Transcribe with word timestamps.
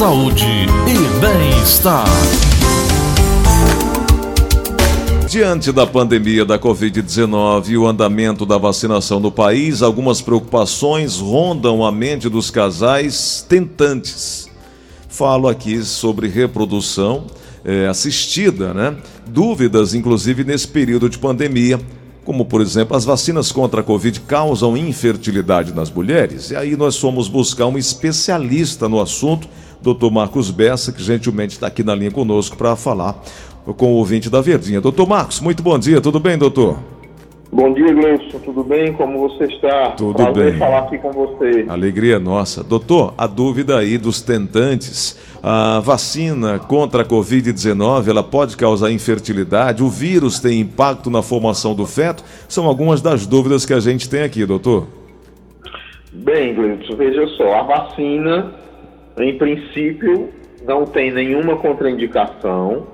saúde 0.00 0.46
e 0.46 1.20
bem-estar. 1.20 2.06
Diante 5.28 5.70
da 5.70 5.86
pandemia 5.86 6.42
da 6.42 6.58
Covid-19 6.58 7.68
e 7.68 7.76
o 7.76 7.86
andamento 7.86 8.46
da 8.46 8.56
vacinação 8.56 9.20
no 9.20 9.30
país, 9.30 9.82
algumas 9.82 10.22
preocupações 10.22 11.18
rondam 11.18 11.84
a 11.84 11.92
mente 11.92 12.30
dos 12.30 12.50
casais 12.50 13.44
tentantes. 13.46 14.48
Falo 15.06 15.46
aqui 15.46 15.82
sobre 15.82 16.28
reprodução 16.28 17.26
é, 17.62 17.86
assistida, 17.86 18.72
né? 18.72 18.96
Dúvidas, 19.26 19.92
inclusive, 19.92 20.44
nesse 20.44 20.66
período 20.66 21.10
de 21.10 21.18
pandemia 21.18 21.78
como 22.24 22.44
por 22.44 22.60
exemplo 22.60 22.96
as 22.96 23.04
vacinas 23.04 23.50
contra 23.50 23.80
a 23.80 23.82
Covid 23.82 24.20
causam 24.20 24.76
infertilidade 24.76 25.74
nas 25.74 25.90
mulheres. 25.90 26.50
E 26.50 26.56
aí 26.56 26.76
nós 26.76 26.96
fomos 26.96 27.26
buscar 27.26 27.66
um 27.66 27.76
especialista 27.76 28.88
no 28.88 29.00
assunto, 29.00 29.48
Dr. 29.82 30.10
Marcos 30.10 30.50
Bessa, 30.50 30.92
que 30.92 31.02
gentilmente 31.02 31.54
está 31.54 31.66
aqui 31.66 31.82
na 31.82 31.94
linha 31.94 32.10
conosco 32.10 32.56
para 32.56 32.76
falar 32.76 33.22
com 33.76 33.92
o 33.92 33.96
ouvinte 33.96 34.28
da 34.28 34.40
Verdinha. 34.40 34.80
Doutor 34.80 35.06
Marcos, 35.06 35.40
muito 35.40 35.62
bom 35.62 35.78
dia, 35.78 36.00
tudo 36.00 36.18
bem, 36.18 36.36
doutor? 36.36 36.78
Bom 37.52 37.72
dia, 37.74 37.92
Gleison. 37.92 38.38
Tudo 38.44 38.62
bem? 38.62 38.92
Como 38.92 39.28
você 39.28 39.44
está? 39.44 39.90
Tudo 39.90 40.14
Prazer 40.14 40.50
bem. 40.52 40.58
falar 40.58 40.78
aqui 40.80 40.98
com 40.98 41.10
você. 41.10 41.66
Alegria 41.68 42.20
nossa. 42.20 42.62
Doutor, 42.62 43.12
a 43.18 43.26
dúvida 43.26 43.76
aí 43.76 43.98
dos 43.98 44.22
tentantes. 44.22 45.18
A 45.42 45.80
vacina 45.80 46.60
contra 46.60 47.02
a 47.02 47.04
Covid-19, 47.04 48.08
ela 48.08 48.22
pode 48.22 48.56
causar 48.56 48.92
infertilidade? 48.92 49.82
O 49.82 49.88
vírus 49.88 50.38
tem 50.38 50.60
impacto 50.60 51.10
na 51.10 51.22
formação 51.22 51.74
do 51.74 51.86
feto? 51.86 52.22
São 52.48 52.66
algumas 52.66 53.02
das 53.02 53.26
dúvidas 53.26 53.66
que 53.66 53.72
a 53.74 53.80
gente 53.80 54.08
tem 54.08 54.22
aqui, 54.22 54.46
doutor. 54.46 54.86
Bem, 56.12 56.54
Gleison, 56.54 56.94
veja 56.96 57.26
só. 57.36 57.54
A 57.54 57.62
vacina, 57.64 58.52
em 59.18 59.36
princípio, 59.36 60.30
não 60.64 60.84
tem 60.84 61.10
nenhuma 61.10 61.56
contraindicação. 61.56 62.86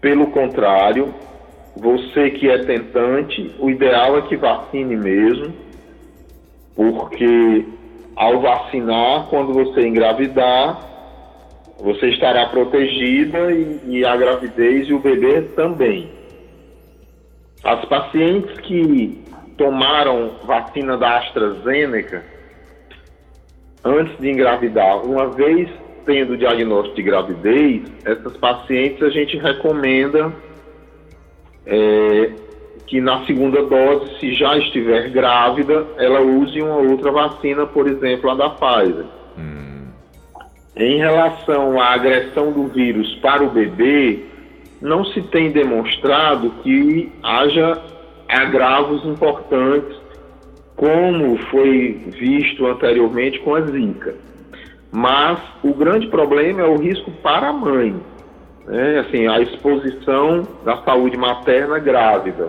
Pelo 0.00 0.28
contrário, 0.28 1.14
você 1.76 2.30
que 2.30 2.48
é 2.48 2.58
tentante, 2.58 3.54
o 3.58 3.70
ideal 3.70 4.18
é 4.18 4.22
que 4.22 4.36
vacine 4.36 4.96
mesmo, 4.96 5.52
porque 6.76 7.64
ao 8.14 8.40
vacinar, 8.40 9.26
quando 9.28 9.52
você 9.52 9.86
engravidar, 9.86 10.78
você 11.80 12.10
estará 12.10 12.46
protegida 12.46 13.50
e, 13.52 13.80
e 13.86 14.04
a 14.04 14.16
gravidez 14.16 14.88
e 14.88 14.94
o 14.94 15.00
bebê 15.00 15.42
também. 15.56 16.08
As 17.62 17.84
pacientes 17.86 18.58
que 18.60 19.24
tomaram 19.56 20.32
vacina 20.44 20.96
da 20.96 21.18
AstraZeneca 21.18 22.33
antes 23.84 24.18
de 24.18 24.30
engravidar, 24.30 25.04
uma 25.04 25.28
vez 25.28 25.68
tendo 26.04 26.34
o 26.34 26.36
diagnóstico 26.36 26.96
de 26.96 27.02
gravidez, 27.02 27.82
essas 28.04 28.36
pacientes 28.36 29.02
a 29.02 29.10
gente 29.10 29.36
recomenda 29.38 30.32
é, 31.66 32.30
que 32.86 33.00
na 33.00 33.24
segunda 33.24 33.62
dose, 33.62 34.18
se 34.20 34.32
já 34.34 34.56
estiver 34.58 35.10
grávida, 35.10 35.86
ela 35.96 36.20
use 36.20 36.60
uma 36.60 36.76
outra 36.76 37.10
vacina, 37.10 37.66
por 37.66 37.86
exemplo, 37.86 38.30
a 38.30 38.34
da 38.34 38.50
Pfizer. 38.50 39.06
Hum. 39.38 39.86
Em 40.76 40.98
relação 40.98 41.80
à 41.80 41.94
agressão 41.94 42.52
do 42.52 42.66
vírus 42.68 43.14
para 43.16 43.42
o 43.42 43.50
bebê, 43.50 44.20
não 44.80 45.04
se 45.04 45.22
tem 45.22 45.50
demonstrado 45.50 46.50
que 46.62 47.10
haja 47.22 47.80
agravos 48.28 49.04
importantes, 49.04 49.96
como 50.76 51.36
foi 51.50 52.00
visto 52.08 52.66
anteriormente 52.66 53.38
com 53.40 53.54
a 53.54 53.60
Zika. 53.60 54.14
Mas 54.92 55.38
o 55.62 55.74
grande 55.74 56.06
problema 56.08 56.60
é 56.60 56.64
o 56.64 56.76
risco 56.76 57.10
para 57.22 57.48
a 57.48 57.52
mãe 57.52 57.94
né, 58.66 59.00
assim, 59.00 59.26
a 59.26 59.40
exposição 59.40 60.46
da 60.64 60.82
saúde 60.82 61.16
materna 61.16 61.78
grávida. 61.78 62.48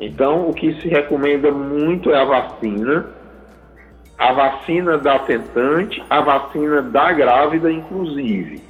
Então, 0.00 0.48
o 0.48 0.54
que 0.54 0.74
se 0.80 0.88
recomenda 0.88 1.50
muito 1.50 2.10
é 2.10 2.20
a 2.20 2.24
vacina, 2.24 3.06
a 4.16 4.32
vacina 4.32 4.98
da 4.98 5.18
tentante, 5.20 6.02
a 6.08 6.20
vacina 6.20 6.82
da 6.82 7.12
grávida, 7.12 7.70
inclusive. 7.70 8.62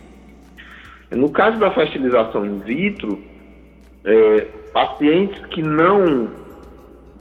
No 1.10 1.30
caso 1.30 1.58
da 1.58 1.70
fertilização 1.70 2.46
in 2.46 2.60
vitro, 2.60 3.18
é, 4.04 4.46
pacientes 4.72 5.44
que 5.46 5.62
não 5.62 6.28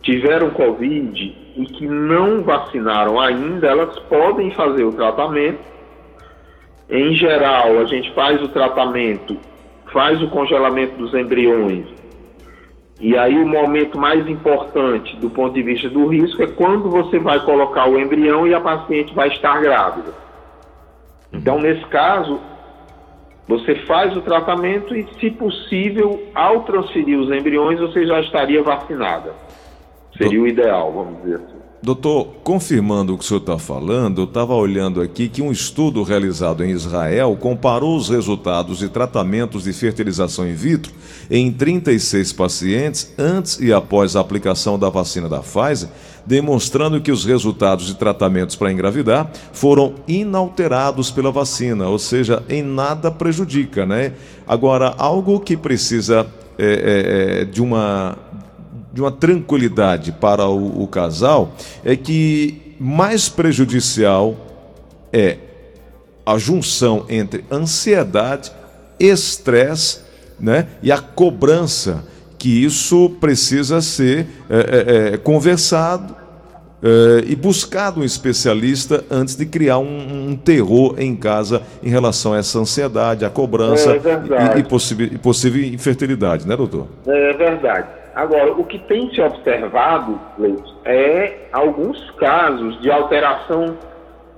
tiveram 0.02 0.50
Covid 0.52 1.54
e 1.56 1.66
que 1.66 1.88
não 1.88 2.42
vacinaram 2.44 3.20
ainda, 3.20 3.68
elas 3.68 3.98
podem 4.00 4.52
fazer 4.52 4.84
o 4.84 4.92
tratamento 4.92 5.78
em 6.90 7.14
geral, 7.16 7.80
a 7.80 7.86
gente 7.86 8.14
faz 8.14 8.42
o 8.42 8.48
tratamento, 8.48 9.38
faz 9.92 10.22
o 10.22 10.30
congelamento 10.30 10.96
dos 10.96 11.14
embriões. 11.14 11.86
E 13.00 13.18
aí 13.18 13.38
o 13.38 13.46
momento 13.46 14.00
mais 14.00 14.28
importante 14.28 15.16
do 15.18 15.30
ponto 15.30 15.54
de 15.54 15.62
vista 15.62 15.90
do 15.90 16.08
risco 16.08 16.42
é 16.42 16.48
quando 16.48 16.90
você 16.90 17.20
vai 17.20 17.42
colocar 17.42 17.90
o 17.90 18.00
embrião 18.00 18.48
e 18.48 18.54
a 18.54 18.62
paciente 18.62 19.14
vai 19.14 19.28
estar 19.28 19.62
grávida. 19.62 20.14
Então, 21.32 21.60
nesse 21.60 21.86
caso, 21.88 22.40
você 23.46 23.76
faz 23.86 24.16
o 24.16 24.22
tratamento 24.22 24.96
e, 24.96 25.06
se 25.20 25.30
possível, 25.30 26.24
ao 26.34 26.62
transferir 26.62 27.20
os 27.20 27.30
embriões, 27.30 27.80
você 27.80 28.06
já 28.08 28.22
estaria 28.22 28.64
vacinada. 28.64 29.34
Seria 30.18 30.42
o 30.42 30.48
ideal, 30.48 30.92
vamos 30.94 31.22
dizer 31.22 31.36
assim. 31.36 31.58
Doutor, 31.82 32.30
confirmando 32.44 33.14
o 33.14 33.18
que 33.18 33.24
o 33.24 33.28
senhor 33.28 33.40
está 33.40 33.60
falando, 33.60 34.22
eu 34.22 34.26
estava 34.26 34.56
olhando 34.56 35.00
aqui 35.00 35.30
que 35.30 35.44
um 35.44 35.52
estudo 35.52 36.02
realizado 36.02 36.66
em 36.66 36.72
Israel 36.72 37.38
comparou 37.40 37.96
os 37.96 38.10
resultados 38.10 38.80
de 38.80 38.90
tratamentos 38.90 39.66
de 39.66 39.74
fertilização 39.74 40.48
in 40.50 40.56
vitro 40.56 40.92
em 41.30 41.52
36 41.52 42.34
pacientes 42.34 43.14
antes 43.16 43.60
e 43.60 43.72
após 43.72 44.16
a 44.16 44.22
aplicação 44.22 44.80
da 44.80 44.90
vacina 44.90 45.30
da 45.30 45.40
Pfizer, 45.40 45.88
demonstrando 46.26 47.00
que 47.00 47.12
os 47.12 47.24
resultados 47.24 47.86
de 47.86 47.96
tratamentos 47.96 48.56
para 48.56 48.72
engravidar 48.72 49.32
foram 49.54 49.94
inalterados 50.08 51.12
pela 51.12 51.32
vacina, 51.32 51.88
ou 51.88 52.00
seja, 52.00 52.42
em 52.50 52.64
nada 52.64 53.12
prejudica, 53.12 53.86
né? 53.86 54.14
Agora, 54.48 54.96
algo 54.98 55.40
que 55.40 55.56
precisa 55.56 56.26
é, 56.58 57.42
é, 57.42 57.46
de 57.46 57.62
uma 57.62 58.18
de 58.92 59.02
uma 59.02 59.12
tranquilidade 59.12 60.12
para 60.12 60.48
o, 60.48 60.84
o 60.84 60.88
casal 60.88 61.54
é 61.84 61.96
que 61.96 62.76
mais 62.80 63.28
prejudicial 63.30 64.36
é 65.12 65.38
a 66.26 66.38
junção 66.38 67.06
entre 67.10 67.46
ansiedade, 67.52 68.52
estresse 69.00 70.02
né, 70.40 70.68
e 70.84 70.92
a 70.92 71.00
cobrança, 71.00 72.04
que 72.38 72.64
isso 72.64 73.12
precisa 73.20 73.82
ser 73.82 74.28
é, 74.50 74.58
é, 74.58 75.14
é 75.14 75.18
conversado 75.18 76.16
é, 76.84 77.24
e 77.26 77.36
buscado 77.36 78.02
um 78.02 78.04
especialista 78.04 79.04
antes 79.10 79.36
de 79.36 79.46
criar 79.46 79.80
um, 79.80 80.30
um, 80.30 80.36
terror 80.36 80.96
em 81.00 81.16
casa 81.16 81.64
em 81.82 81.90
relação 81.90 82.34
a 82.34 82.38
essa 82.38 82.60
ansiedade, 82.60 83.26
a 83.26 83.30
cobrança 83.32 83.92
é 83.94 84.58
e, 84.58 84.60
e, 84.60 84.64
possível, 84.64 85.08
e 85.08 85.18
possível 85.18 85.64
infertilidade, 85.64 86.48
né, 86.48 86.56
doutor? 86.56 86.88
É 87.08 87.34
verdade. 87.34 87.88
Agora, 88.18 88.52
o 88.54 88.64
que 88.64 88.80
tem 88.80 89.14
se 89.14 89.22
observado, 89.22 90.20
Leite, 90.40 90.74
é 90.86 91.50
alguns 91.54 92.10
casos 92.12 92.82
de 92.82 92.90
alteração 92.90 93.78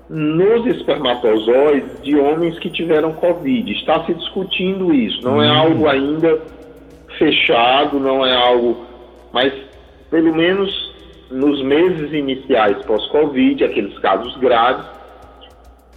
nos 0.10 0.66
espermatozoides 0.66 2.02
de 2.02 2.14
homens 2.18 2.60
que 2.60 2.70
tiveram 2.70 3.14
Covid. 3.14 3.72
Está 3.72 4.04
se 4.04 4.14
discutindo 4.14 4.94
isso. 4.94 5.24
Não 5.24 5.42
é 5.42 5.50
hum. 5.50 5.58
algo 5.58 5.88
ainda 5.88 6.42
fechado, 7.18 8.02
não 8.02 8.26
é 8.26 8.36
algo. 8.36 8.86
Mas, 9.32 9.54
pelo 10.12 10.36
menos 10.36 10.94
nos 11.32 11.64
meses 11.64 12.12
iniciais 12.12 12.84
pós-Covid, 12.84 13.64
aqueles 13.64 13.98
casos 14.00 14.36
graves, 14.40 14.86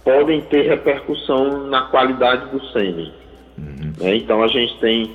podem 0.05 0.39
ter 0.39 0.69
repercussão 0.69 1.67
na 1.67 1.81
qualidade 1.81 2.49
do 2.49 2.65
sêmen. 2.67 3.11
Uhum. 3.57 3.91
É, 3.99 4.15
então, 4.15 4.41
a 4.41 4.47
gente 4.47 4.79
tem 4.79 5.11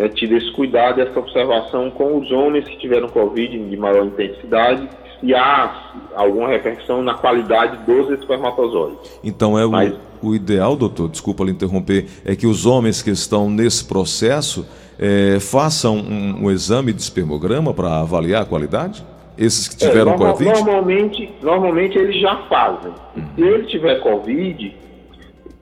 é, 0.00 0.08
tido 0.08 0.34
esse 0.34 0.50
cuidado, 0.52 0.98
essa 0.98 1.18
observação 1.18 1.90
com 1.90 2.18
os 2.18 2.32
homens 2.32 2.64
que 2.66 2.78
tiveram 2.78 3.06
Covid 3.06 3.58
de 3.68 3.76
maior 3.76 4.06
intensidade, 4.06 4.88
se 5.20 5.34
há 5.34 5.92
alguma 6.14 6.48
repercussão 6.48 7.02
na 7.02 7.12
qualidade 7.12 7.76
dos 7.84 8.08
espermatozoides. 8.18 9.20
Então 9.22 9.58
é 9.58 9.66
Mas, 9.66 9.92
o, 10.22 10.28
o, 10.28 10.34
ideal, 10.34 10.74
doutor, 10.74 11.10
desculpa 11.10 11.44
lhe 11.44 11.50
interromper, 11.50 12.06
é 12.24 12.34
que 12.34 12.46
os 12.46 12.64
homens 12.64 13.02
que 13.02 13.10
estão 13.10 13.50
nesse 13.50 13.84
processo 13.84 14.66
é, 14.98 15.38
façam 15.38 15.96
um, 15.96 16.46
um, 16.46 16.50
exame 16.50 16.94
de 16.94 17.02
espermograma 17.02 17.74
para 17.74 18.00
avaliar 18.00 18.40
a 18.40 18.46
qualidade? 18.46 19.04
Esses 19.36 19.68
que 19.68 19.76
tiveram 19.76 20.12
é, 20.12 20.16
normal, 20.16 20.32
Covid? 20.32 20.64
Normalmente, 20.64 21.30
normalmente 21.42 21.98
eles 21.98 22.18
já 22.18 22.36
fazem. 22.48 22.92
Uhum. 23.14 23.22
Se 23.34 23.42
ele 23.42 23.66
tiver 23.66 24.00
Covid, 24.00 24.74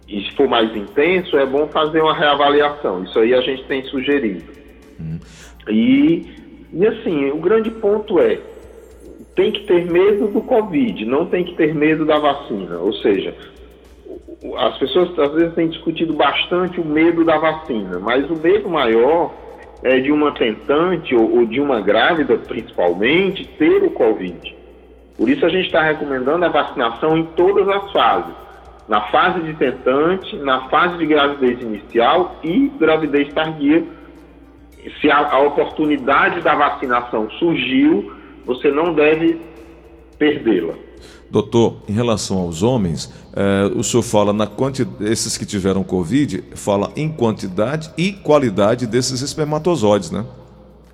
e 0.09 0.23
se 0.23 0.31
for 0.35 0.49
mais 0.49 0.75
intenso, 0.75 1.37
é 1.37 1.45
bom 1.45 1.69
fazer 1.69 2.01
uma 2.01 2.15
reavaliação. 2.15 3.05
Isso 3.05 3.19
aí 3.19 3.35
a 3.35 3.43
gente 3.43 3.65
tem 3.65 3.85
sugerido. 3.85 4.43
Hum. 4.99 5.19
E, 5.69 6.27
e 6.73 6.87
assim, 6.87 7.31
o 7.31 7.37
grande 7.37 7.71
ponto 7.71 8.19
é, 8.19 8.39
tem 9.37 9.53
que 9.53 9.65
ter 9.67 9.85
medo 9.85 10.29
do 10.29 10.41
Covid, 10.41 11.05
não 11.05 11.27
tem 11.27 11.45
que 11.45 11.55
ter 11.57 11.75
medo 11.75 12.07
da 12.07 12.19
vacina. 12.19 12.79
Ou 12.79 12.95
seja, 12.95 13.35
as 14.57 14.79
pessoas 14.79 15.17
às 15.19 15.33
vezes 15.33 15.55
têm 15.55 15.69
discutido 15.69 16.15
bastante 16.15 16.81
o 16.81 16.85
medo 16.85 17.23
da 17.23 17.37
vacina, 17.37 17.99
mas 17.99 18.29
o 18.31 18.37
medo 18.37 18.69
maior 18.69 19.35
é 19.83 20.01
de 20.01 20.11
uma 20.11 20.33
tentante 20.33 21.15
ou, 21.15 21.39
ou 21.39 21.47
de 21.47 21.61
uma 21.61 21.83
grávida, 21.83 22.37
principalmente, 22.39 23.45
ter 23.59 23.83
o 23.83 23.91
Covid. 23.91 24.57
Por 25.19 25.29
isso 25.29 25.45
a 25.45 25.49
gente 25.51 25.67
está 25.67 25.83
recomendando 25.83 26.47
a 26.47 26.49
vacinação 26.49 27.19
em 27.19 27.25
todas 27.37 27.69
as 27.69 27.93
fases. 27.93 28.48
Na 28.88 29.02
fase 29.11 29.43
de 29.43 29.55
tentante, 29.55 30.37
na 30.37 30.69
fase 30.69 30.96
de 30.99 31.06
gravidez 31.06 31.61
inicial 31.61 32.40
e 32.43 32.69
gravidez 32.79 33.32
tardia. 33.35 33.85
Se 35.00 35.11
a, 35.11 35.31
a 35.31 35.40
oportunidade 35.40 36.40
da 36.40 36.55
vacinação 36.55 37.29
surgiu, 37.32 38.12
você 38.46 38.70
não 38.70 38.94
deve 38.94 39.38
perdê-la. 40.19 40.75
Doutor, 41.31 41.82
em 41.87 41.93
relação 41.93 42.38
aos 42.38 42.62
homens, 42.62 43.12
eh, 43.37 43.70
o 43.76 43.85
senhor 43.85 44.02
fala 44.02 44.32
na 44.32 44.46
quantidade, 44.46 45.12
esses 45.12 45.37
que 45.37 45.44
tiveram 45.44 45.85
Covid, 45.85 46.43
fala 46.55 46.90
em 46.96 47.11
quantidade 47.11 47.90
e 47.99 48.12
qualidade 48.12 48.87
desses 48.87 49.20
espermatozoides, 49.20 50.11
né? 50.11 50.25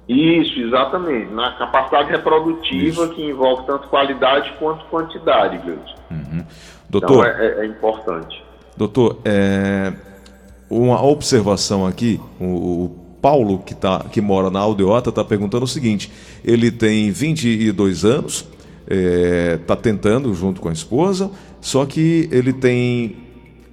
Isso, 0.09 0.61
exatamente. 0.61 1.33
Na 1.33 1.53
capacidade 1.53 2.11
reprodutiva 2.11 3.05
Isso. 3.05 3.15
que 3.15 3.23
envolve 3.23 3.67
tanto 3.67 3.89
qualidade 3.89 4.53
quanto 4.59 4.85
quantidade, 4.87 5.59
Gleudson. 5.59 5.95
Uhum. 6.11 6.45
Doutor, 6.89 7.27
então 7.27 7.43
é, 7.43 7.65
é, 7.65 7.67
importante. 7.67 8.43
Doutor, 8.77 9.19
é, 9.25 9.93
uma 10.69 11.03
observação 11.03 11.87
aqui, 11.87 12.21
o, 12.39 12.45
o 12.45 12.89
Paulo, 13.23 13.61
que, 13.61 13.75
tá, 13.75 14.05
que 14.13 14.21
mora 14.21 14.51
na 14.51 14.61
Aldeota, 14.61 15.09
está 15.09 15.25
perguntando 15.25 15.65
o 15.65 15.69
seguinte: 15.69 16.13
ele 16.45 16.71
tem 16.71 17.11
22 17.11 18.05
anos, 18.05 18.47
está 18.87 19.75
é, 19.75 19.77
tentando 19.77 20.35
junto 20.35 20.61
com 20.61 20.69
a 20.69 20.73
esposa, 20.73 21.31
só 21.61 21.87
que 21.87 22.29
ele 22.31 22.53
tem 22.53 23.17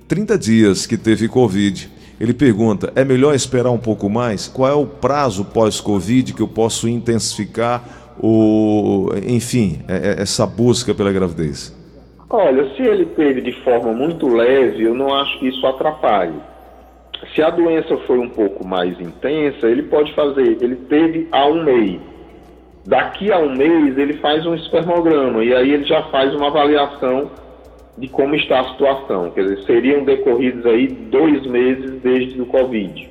30 0.07 0.38
dias 0.38 0.86
que 0.86 0.98
teve 0.98 1.28
Covid. 1.28 1.89
Ele 2.21 2.33
pergunta: 2.33 2.94
é 2.95 3.03
melhor 3.03 3.33
esperar 3.33 3.71
um 3.71 3.79
pouco 3.79 4.07
mais? 4.07 4.47
Qual 4.47 4.69
é 4.69 4.75
o 4.75 4.85
prazo 4.85 5.44
pós-Covid 5.44 6.33
que 6.33 6.41
eu 6.41 6.47
posso 6.47 6.88
intensificar 6.88 7.83
o, 8.21 9.09
enfim, 9.27 9.79
é, 9.88 9.95
é, 9.95 10.21
essa 10.21 10.45
busca 10.45 10.94
pela 10.94 11.12
gravidez? 11.12 11.75
Olha, 12.29 12.73
se 12.75 12.83
ele 12.83 13.07
teve 13.07 13.41
de 13.41 13.51
forma 13.63 13.91
muito 13.91 14.27
leve, 14.27 14.83
eu 14.83 14.94
não 14.94 15.12
acho 15.13 15.39
que 15.39 15.47
isso 15.47 15.65
atrapalhe. 15.65 16.39
Se 17.35 17.41
a 17.41 17.50
doença 17.50 17.97
foi 18.06 18.19
um 18.19 18.29
pouco 18.29 18.65
mais 18.65 19.00
intensa, 19.01 19.68
ele 19.68 19.83
pode 19.83 20.13
fazer. 20.13 20.57
Ele 20.62 20.75
teve 20.75 21.27
há 21.31 21.47
um 21.47 21.63
mês 21.63 22.00
Daqui 22.85 23.31
a 23.31 23.38
um 23.38 23.56
mês 23.56 23.95
ele 23.97 24.13
faz 24.13 24.45
um 24.45 24.56
espermograma 24.56 25.44
e 25.44 25.53
aí 25.53 25.71
ele 25.71 25.83
já 25.83 26.01
faz 26.03 26.33
uma 26.33 26.47
avaliação 26.47 27.29
de 28.01 28.07
como 28.07 28.36
está 28.36 28.62
a 28.62 28.71
situação. 28.71 29.30
Quer 29.30 29.44
dizer, 29.44 29.63
seriam 29.63 30.03
decorridos 30.03 30.65
aí 30.65 30.88
dois 30.88 31.45
meses 31.45 32.01
desde 32.01 32.42
o 32.42 32.48
Covid. 32.48 33.09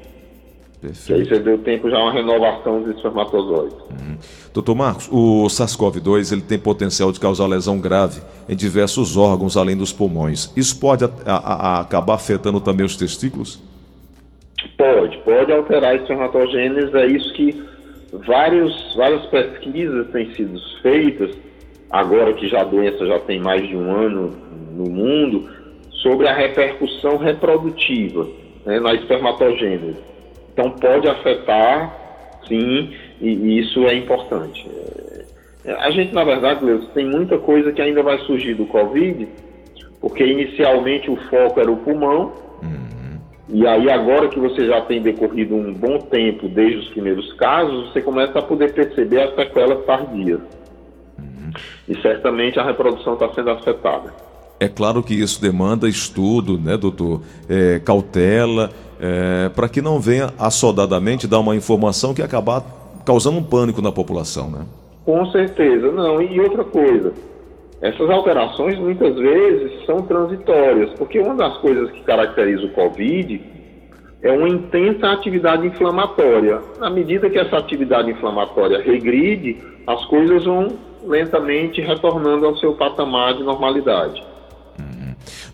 Perfeito. 0.80 1.10
E 1.10 1.14
aí 1.14 1.28
você 1.28 1.38
deu 1.38 1.58
tempo 1.58 1.88
já 1.88 1.98
uma 1.98 2.12
renovação 2.12 2.82
dos 2.82 2.96
espermatozoides. 2.96 3.76
Uhum. 3.90 4.16
Doutor 4.52 4.74
Marcos, 4.74 5.08
o 5.12 5.46
SARS-CoV-2 5.46 6.32
ele 6.32 6.40
tem 6.40 6.58
potencial 6.58 7.12
de 7.12 7.20
causar 7.20 7.46
lesão 7.46 7.78
grave 7.78 8.20
em 8.48 8.56
diversos 8.56 9.16
órgãos 9.16 9.56
além 9.56 9.76
dos 9.76 9.92
pulmões. 9.92 10.52
Isso 10.56 10.80
pode 10.80 11.04
a, 11.04 11.10
a, 11.24 11.36
a 11.36 11.80
acabar 11.82 12.14
afetando 12.14 12.60
também 12.60 12.84
os 12.84 12.96
testículos? 12.96 13.62
Pode, 14.76 15.18
pode 15.18 15.52
alterar 15.52 15.92
a 15.92 15.94
espermatogênese, 15.94 16.96
é 16.96 17.06
isso 17.06 17.32
que 17.34 17.62
vários, 18.26 18.94
várias 18.96 19.24
pesquisas 19.26 20.10
têm 20.10 20.34
sido 20.34 20.58
feitas, 20.82 21.30
agora 21.90 22.32
que 22.34 22.48
já 22.48 22.62
a 22.62 22.64
doença 22.64 23.06
já 23.06 23.20
tem 23.20 23.38
mais 23.38 23.66
de 23.68 23.76
um 23.76 23.90
ano 23.90 24.49
no 24.70 24.88
mundo, 24.90 25.48
sobre 26.02 26.28
a 26.28 26.34
repercussão 26.34 27.16
reprodutiva 27.16 28.26
né, 28.64 28.80
na 28.80 28.94
espermatogênese. 28.94 29.96
Então 30.52 30.70
pode 30.70 31.08
afetar, 31.08 32.40
sim, 32.48 32.94
e, 33.20 33.58
isso 33.58 33.86
é 33.86 33.94
importante. 33.94 34.66
É, 35.64 35.72
a 35.72 35.90
gente, 35.90 36.14
na 36.14 36.24
verdade, 36.24 36.64
Leus, 36.64 36.88
tem 36.94 37.06
muita 37.06 37.38
coisa 37.38 37.72
que 37.72 37.82
ainda 37.82 38.02
vai 38.02 38.18
surgir 38.20 38.54
do 38.54 38.66
Covid, 38.66 39.28
porque 40.00 40.24
inicialmente 40.24 41.10
o 41.10 41.16
foco 41.28 41.60
era 41.60 41.70
o 41.70 41.76
pulmão, 41.76 42.32
hum 42.62 42.90
e 43.52 43.66
aí, 43.66 43.90
agora 43.90 44.28
que 44.28 44.38
você 44.38 44.64
já 44.66 44.80
tem 44.82 45.02
decorrido 45.02 45.56
um 45.56 45.74
bom 45.74 45.98
tempo 45.98 46.48
desde 46.48 46.78
os 46.78 46.88
primeiros 46.90 47.32
casos, 47.32 47.90
você 47.90 48.00
começa 48.00 48.38
a 48.38 48.42
poder 48.42 48.72
perceber 48.72 49.22
as 49.22 49.34
sequelas 49.34 49.84
tardias. 49.84 50.40
Uhum. 51.18 51.50
E 51.88 52.00
certamente 52.00 52.60
a 52.60 52.64
reprodução 52.64 53.14
está 53.14 53.28
sendo 53.30 53.50
afetada. 53.50 54.14
É 54.60 54.68
claro 54.68 55.02
que 55.02 55.14
isso 55.14 55.40
demanda 55.40 55.88
estudo, 55.88 56.58
né, 56.58 56.76
doutor? 56.76 57.22
É, 57.48 57.78
cautela, 57.78 58.70
é, 59.00 59.48
para 59.48 59.66
que 59.70 59.80
não 59.80 59.98
venha 59.98 60.28
assodadamente 60.38 61.26
dar 61.26 61.38
uma 61.38 61.56
informação 61.56 62.12
que 62.12 62.20
acabar 62.20 62.62
causando 63.06 63.38
um 63.38 63.42
pânico 63.42 63.80
na 63.80 63.90
população, 63.90 64.50
né? 64.50 64.66
Com 65.06 65.24
certeza, 65.32 65.90
não. 65.90 66.20
E 66.20 66.38
outra 66.38 66.62
coisa, 66.62 67.14
essas 67.80 68.10
alterações 68.10 68.78
muitas 68.78 69.16
vezes 69.16 69.86
são 69.86 70.02
transitórias, 70.02 70.90
porque 70.98 71.18
uma 71.18 71.34
das 71.34 71.56
coisas 71.56 71.90
que 71.92 72.02
caracteriza 72.02 72.66
o 72.66 72.70
Covid 72.72 73.42
é 74.22 74.30
uma 74.30 74.46
intensa 74.46 75.10
atividade 75.10 75.66
inflamatória. 75.66 76.60
Na 76.78 76.90
medida 76.90 77.30
que 77.30 77.38
essa 77.38 77.56
atividade 77.56 78.10
inflamatória 78.10 78.82
regride, 78.82 79.56
as 79.86 80.04
coisas 80.04 80.44
vão 80.44 80.68
lentamente 81.02 81.80
retornando 81.80 82.44
ao 82.44 82.56
seu 82.58 82.74
patamar 82.74 83.32
de 83.34 83.42
normalidade. 83.42 84.22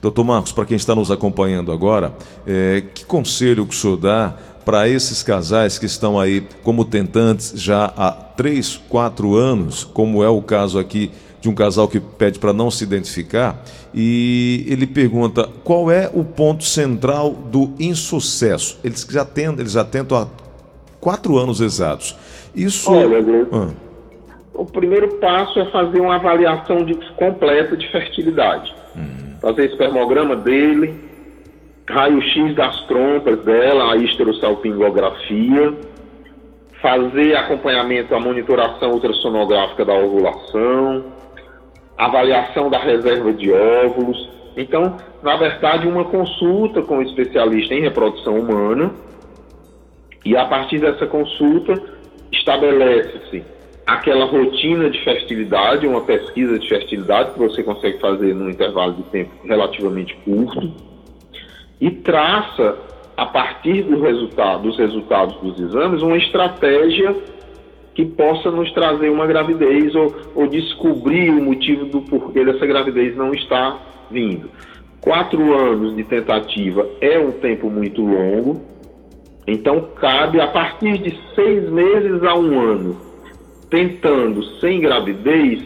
Doutor 0.01 0.25
Marcos, 0.25 0.53
para 0.53 0.65
quem 0.65 0.77
está 0.77 0.95
nos 0.95 1.11
acompanhando 1.11 1.73
agora, 1.73 2.15
é, 2.47 2.83
que 2.95 3.05
conselho 3.05 3.67
que 3.67 3.75
o 3.75 3.77
senhor 3.77 3.97
dá 3.97 4.35
para 4.65 4.89
esses 4.89 5.23
casais 5.23 5.79
que 5.79 5.87
estão 5.87 6.19
aí 6.19 6.45
como 6.65 6.85
tentantes 6.85 7.53
já 7.55 7.93
há 7.97 8.11
3, 8.11 8.81
4 8.89 9.35
anos, 9.37 9.85
como 9.85 10.25
é 10.25 10.29
o 10.29 10.43
caso 10.43 10.79
aqui 10.79 11.13
de 11.41 11.49
um 11.49 11.55
casal 11.55 11.87
que 11.87 12.01
pede 12.01 12.39
para 12.41 12.53
não 12.53 12.71
se 12.71 12.83
identificar 12.83 13.63
e 13.95 14.67
ele 14.69 14.87
pergunta 14.87 15.49
qual 15.63 15.91
é 15.91 16.11
o 16.13 16.25
ponto 16.25 16.65
central 16.65 17.31
do 17.31 17.73
insucesso. 17.79 18.79
Eles 18.83 19.07
já 19.09 19.25
tentam, 19.25 19.61
eles 19.61 19.73
já 19.73 19.85
tentam 19.85 20.19
há 20.19 20.27
quatro 21.01 21.39
anos 21.39 21.61
exatos. 21.61 22.17
Isso. 22.55 22.93
Olha, 22.93 23.19
ah. 23.53 23.69
o 24.53 24.65
primeiro 24.67 25.15
passo 25.19 25.61
é 25.61 25.71
fazer 25.71 26.01
uma 26.01 26.17
avaliação 26.17 26.85
de, 26.85 26.95
completa 27.15 27.77
de 27.77 27.91
fertilidade. 27.91 28.75
Uhum. 28.95 29.26
Fazer 29.47 29.67
espermograma 29.67 30.35
dele, 30.35 30.93
raio-x 31.89 32.57
das 32.57 32.81
trompas 32.87 33.45
dela, 33.45 33.93
a 33.93 33.97
histerosalpingografia 33.97 35.73
fazer 36.83 37.37
acompanhamento, 37.37 38.13
a 38.13 38.19
monitoração 38.19 38.91
ultrassonográfica 38.91 39.85
da 39.85 39.95
ovulação, 39.95 41.05
avaliação 41.97 42.69
da 42.69 42.81
reserva 42.81 43.33
de 43.33 43.53
óvulos. 43.53 44.29
Então, 44.57 44.97
na 45.23 45.37
verdade, 45.37 45.87
uma 45.87 46.05
consulta 46.07 46.83
com 46.83 46.99
o 46.99 47.03
especialista 47.03 47.73
em 47.73 47.83
reprodução 47.83 48.41
humana 48.41 48.91
e 50.25 50.37
a 50.37 50.45
partir 50.47 50.81
dessa 50.81 51.07
consulta 51.07 51.81
estabelece-se 52.33 53.45
aquela 53.87 54.25
rotina 54.25 54.91
de 54.91 55.03
fertilidade, 55.05 55.87
uma 55.87 56.01
pesquisa 56.01 56.59
de 56.59 56.69
fertilidade 56.69 57.33
que 57.33 57.39
você 57.39 57.63
consegue 57.63 57.99
fazer 58.01 58.35
num 58.35 58.51
intervalo 58.51 58.95
de 58.95 59.05
tempo 59.05 59.31
relativamente 59.45 60.15
curto 60.25 60.73
e 61.81 61.91
traça 61.91 62.77
a 63.17 63.27
partir 63.27 63.83
do 63.85 64.01
resultado, 64.01 64.65
dos 64.65 64.77
resultados 64.77 65.37
dos 65.41 65.59
exames 65.61 66.03
uma 66.03 66.17
estratégia 66.17 67.15
que 67.95 68.05
possa 68.05 68.51
nos 68.51 68.71
trazer 68.73 69.09
uma 69.09 69.27
gravidez 69.27 69.95
ou, 69.95 70.15
ou 70.35 70.47
descobrir 70.47 71.31
o 71.31 71.43
motivo 71.43 71.87
do 71.87 72.03
porquê 72.03 72.45
dessa 72.45 72.67
gravidez 72.67 73.17
não 73.17 73.33
está 73.33 73.79
vindo. 74.11 74.51
Quatro 75.01 75.55
anos 75.55 75.95
de 75.95 76.05
tentativa 76.05 76.87
é 77.01 77.19
um 77.19 77.31
tempo 77.31 77.71
muito 77.71 78.03
longo, 78.03 78.61
então 79.47 79.89
cabe 79.95 80.41
a 80.41 80.49
partir 80.49 80.99
de 80.99 81.17
seis 81.35 81.71
meses 81.71 82.23
a 82.25 82.35
um 82.35 82.59
ano, 82.59 83.06
tentando 83.71 84.45
sem 84.61 84.81
gravidez, 84.81 85.63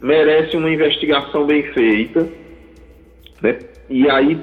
merece 0.00 0.56
uma 0.56 0.70
investigação 0.70 1.46
bem 1.46 1.62
feita, 1.72 2.28
né? 3.42 3.58
E 3.88 4.08
aí, 4.08 4.38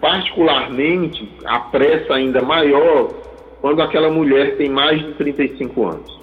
particularmente, 0.00 1.28
a 1.44 1.58
pressa 1.58 2.14
ainda 2.14 2.40
maior 2.42 3.12
quando 3.60 3.80
aquela 3.80 4.10
mulher 4.10 4.56
tem 4.56 4.68
mais 4.68 5.00
de 5.00 5.12
35 5.14 5.86
anos. 5.86 6.20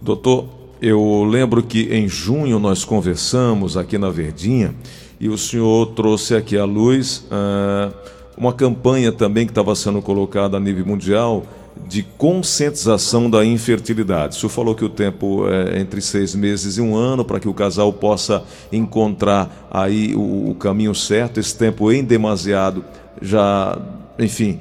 Doutor, 0.00 0.46
eu 0.80 1.24
lembro 1.24 1.62
que 1.62 1.92
em 1.92 2.08
junho 2.08 2.58
nós 2.58 2.84
conversamos 2.84 3.76
aqui 3.76 3.98
na 3.98 4.10
Verdinha 4.10 4.74
e 5.18 5.28
o 5.28 5.38
senhor 5.38 5.86
trouxe 5.94 6.34
aqui 6.34 6.56
à 6.56 6.64
luz 6.64 7.26
uh, 7.30 7.92
uma 8.36 8.52
campanha 8.52 9.10
também 9.10 9.46
que 9.46 9.52
estava 9.52 9.74
sendo 9.74 10.02
colocada 10.02 10.56
a 10.58 10.60
nível 10.60 10.84
mundial 10.84 11.44
de 11.86 12.02
conscientização 12.02 13.28
da 13.28 13.44
infertilidade. 13.44 14.36
O 14.36 14.40
senhor 14.40 14.50
falou 14.50 14.74
que 14.74 14.84
o 14.84 14.88
tempo 14.88 15.48
é 15.48 15.78
entre 15.78 16.00
seis 16.00 16.34
meses 16.34 16.78
e 16.78 16.80
um 16.80 16.96
ano 16.96 17.24
para 17.24 17.38
que 17.38 17.48
o 17.48 17.54
casal 17.54 17.92
possa 17.92 18.42
encontrar 18.72 19.68
aí 19.70 20.14
o, 20.14 20.50
o 20.50 20.54
caminho 20.54 20.94
certo. 20.94 21.38
Esse 21.38 21.56
tempo 21.56 21.92
em 21.92 22.02
demasiado 22.02 22.84
já, 23.20 23.78
enfim, 24.18 24.60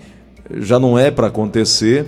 já 0.58 0.80
não 0.80 0.98
é 0.98 1.10
para 1.10 1.28
acontecer. 1.28 2.08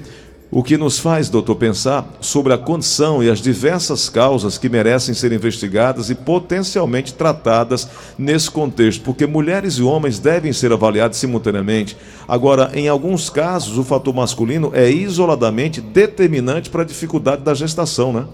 O 0.50 0.64
que 0.64 0.78
nos 0.78 0.98
faz, 0.98 1.30
doutor, 1.30 1.56
pensar 1.56 2.08
sobre 2.22 2.54
a 2.54 2.58
condição 2.58 3.22
e 3.22 3.30
as 3.30 3.42
diversas 3.42 4.08
causas 4.08 4.58
que 4.58 4.70
merecem 4.70 5.14
ser 5.14 5.34
investigadas 5.34 6.10
e 6.10 6.16
potencialmente 6.16 7.14
tratadas 7.14 8.16
nesse 8.18 8.50
contexto, 8.50 9.04
porque 9.04 9.26
mulheres 9.26 9.74
e 9.74 9.84
homens 9.84 10.20
devem 10.20 10.54
ser 10.54 10.72
avaliados 10.72 11.18
simultaneamente. 11.18 11.98
Agora, 12.26 12.72
em 12.74 12.88
alguns 12.88 13.30
casos, 13.30 13.78
o 13.78 13.84
fator 13.84 14.16
masculino 14.16 14.72
é 14.74 14.90
isoladamente 14.90 15.82
determinante 15.82 16.70
para 16.70 16.84
a 16.84 16.86
dificuldade 16.86 17.44
da 17.44 17.54
gestação, 17.54 18.14
né? 18.14 18.26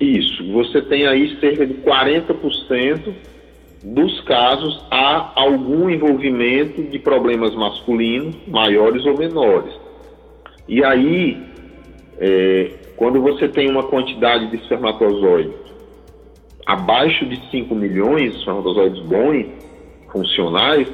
Isso. 0.00 0.52
Você 0.52 0.80
tem 0.82 1.04
aí 1.08 1.36
cerca 1.40 1.66
de 1.66 1.74
40% 1.74 3.12
dos 3.82 4.20
casos 4.20 4.84
há 4.88 5.32
algum 5.34 5.90
envolvimento 5.90 6.80
de 6.80 6.98
problemas 7.00 7.56
masculinos, 7.56 8.36
maiores 8.46 9.04
ou 9.04 9.18
menores. 9.18 9.87
E 10.68 10.84
aí, 10.84 11.42
é, 12.20 12.70
quando 12.96 13.22
você 13.22 13.48
tem 13.48 13.70
uma 13.70 13.84
quantidade 13.84 14.50
de 14.50 14.56
espermatozoides 14.56 15.68
abaixo 16.66 17.24
de 17.24 17.40
5 17.50 17.74
milhões, 17.74 18.34
espermatozoides 18.34 19.00
bons, 19.04 19.46
funcionais, 20.12 20.86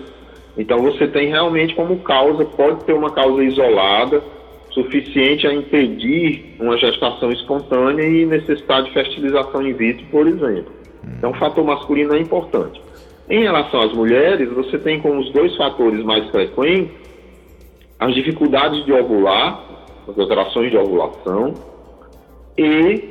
então 0.56 0.78
você 0.78 1.08
tem 1.08 1.28
realmente 1.28 1.74
como 1.74 1.98
causa, 1.98 2.44
pode 2.44 2.84
ter 2.84 2.92
uma 2.92 3.10
causa 3.10 3.42
isolada, 3.42 4.22
suficiente 4.70 5.46
a 5.46 5.52
impedir 5.52 6.56
uma 6.60 6.78
gestação 6.78 7.30
espontânea 7.30 8.04
e 8.04 8.24
necessidade 8.24 8.86
de 8.86 8.92
fertilização 8.92 9.66
in 9.66 9.72
vitro, 9.72 10.04
por 10.12 10.26
exemplo. 10.28 10.72
Então, 11.18 11.30
o 11.30 11.34
fator 11.34 11.64
masculino 11.64 12.14
é 12.14 12.20
importante. 12.20 12.80
Em 13.28 13.42
relação 13.42 13.80
às 13.80 13.92
mulheres, 13.92 14.48
você 14.52 14.78
tem 14.78 15.00
como 15.00 15.20
os 15.20 15.32
dois 15.32 15.56
fatores 15.56 16.04
mais 16.04 16.28
frequentes 16.30 16.92
as 18.04 18.14
dificuldades 18.14 18.84
de 18.84 18.92
ovular, 18.92 19.64
as 20.06 20.18
alterações 20.18 20.70
de 20.70 20.76
ovulação 20.76 21.54
e 22.58 23.08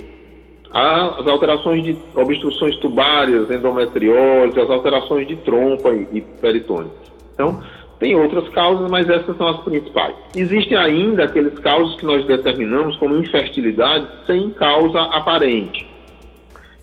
as 0.72 1.28
alterações 1.28 1.84
de 1.84 1.98
obstruções 2.16 2.78
tubárias, 2.78 3.50
endometriose, 3.50 4.60
as 4.60 4.70
alterações 4.70 5.28
de 5.28 5.36
trompa 5.38 5.92
e, 5.94 6.22
peritônio. 6.22 6.92
Então, 7.34 7.60
tem 8.00 8.16
outras 8.16 8.48
causas, 8.50 8.90
mas 8.90 9.10
essas 9.10 9.36
são 9.36 9.48
as 9.48 9.62
principais. 9.62 10.16
Existem 10.36 10.78
ainda 10.78 11.24
aqueles 11.24 11.58
casos 11.60 11.96
que 11.96 12.06
nós 12.06 12.24
determinamos 12.26 12.96
como 12.98 13.18
infertilidade 13.18 14.08
sem 14.28 14.52
causa 14.52 15.02
aparente, 15.02 15.88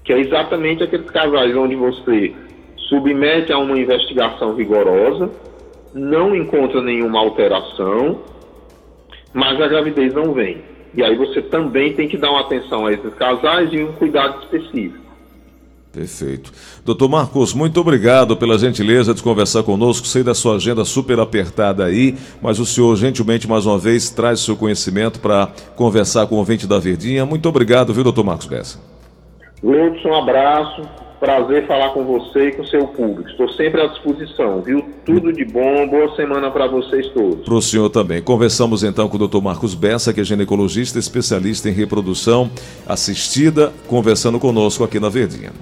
que 0.05 0.13
é 0.13 0.19
exatamente 0.19 0.83
aqueles 0.83 1.09
casais 1.11 1.57
onde 1.57 1.77
você 1.77 2.35
submete 2.89 3.53
a 3.53 3.59
uma 3.59 3.79
investigação 3.79 4.57
rigorosa, 4.57 5.31
não 5.95 6.35
encontra 6.35 6.81
nenhuma 6.81 7.21
alteração, 7.21 8.21
mas 9.33 9.61
a 9.61 9.69
gravidez 9.69 10.13
não 10.15 10.33
vem. 10.33 10.63
E 10.95 11.03
aí 11.03 11.17
você 11.17 11.41
também 11.41 11.93
tem 11.95 12.09
que 12.09 12.17
dar 12.17 12.31
uma 12.31 12.41
atenção 12.41 12.87
a 12.87 12.93
esses 12.93 13.15
casais 13.15 13.73
e 13.73 13.83
um 13.83 13.93
cuidado 13.93 14.43
específico. 14.43 15.11
Perfeito. 15.93 16.53
Doutor 16.85 17.09
Marcos, 17.09 17.53
muito 17.53 17.81
obrigado 17.81 18.37
pela 18.37 18.57
gentileza 18.57 19.13
de 19.13 19.23
conversar 19.23 19.65
conosco. 19.65 20.07
Sei 20.07 20.23
da 20.23 20.35
sua 20.35 20.55
agenda 20.55 20.85
super 20.85 21.19
apertada 21.19 21.85
aí, 21.85 22.15
mas 22.41 22.61
o 22.61 22.67
senhor 22.67 22.95
gentilmente 22.95 23.49
mais 23.49 23.67
uma 23.67 23.77
vez 23.77 24.09
traz 24.09 24.41
o 24.41 24.45
seu 24.45 24.57
conhecimento 24.57 25.19
para 25.19 25.49
conversar 25.75 26.29
com 26.29 26.37
o 26.37 26.39
ouvinte 26.39 26.67
da 26.67 26.79
Verdinha. 26.79 27.27
Muito 27.27 27.49
obrigado, 27.49 27.93
viu, 27.93 28.05
doutor 28.05 28.25
Marcos 28.25 28.47
Bessa? 28.47 28.79
Leudson, 29.63 30.11
um 30.11 30.15
abraço. 30.15 31.00
Prazer 31.21 31.67
falar 31.67 31.91
com 31.91 32.03
você 32.03 32.49
e 32.49 32.53
com 32.53 32.65
seu 32.65 32.87
público. 32.87 33.29
Estou 33.29 33.47
sempre 33.51 33.83
à 33.83 33.87
disposição, 33.89 34.63
viu? 34.63 34.89
Tudo 35.05 35.31
de 35.31 35.45
bom, 35.45 35.87
boa 35.87 36.17
semana 36.17 36.51
para 36.51 36.67
vocês 36.67 37.09
todos. 37.09 37.45
Para 37.45 37.55
o 37.55 37.61
senhor 37.61 37.91
também. 37.91 38.23
Conversamos 38.23 38.83
então 38.83 39.07
com 39.07 39.19
o 39.19 39.29
Dr. 39.29 39.43
Marcos 39.43 39.75
Bessa, 39.75 40.15
que 40.15 40.23
é 40.23 40.25
ginecologista 40.25 40.99
especialista 40.99 41.69
em 41.69 41.73
reprodução 41.73 42.51
assistida, 42.89 43.71
conversando 43.87 44.39
conosco 44.39 44.83
aqui 44.83 44.99
na 44.99 45.11
Verdinha. 45.11 45.53